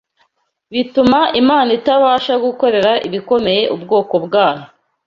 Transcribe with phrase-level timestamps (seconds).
[0.73, 4.65] bituma Imana itabasha gukorera ibikomeye ubwoko bwayo.